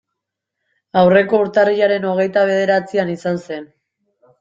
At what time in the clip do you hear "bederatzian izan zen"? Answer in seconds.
2.55-3.75